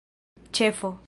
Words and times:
ĉefo 0.59 0.95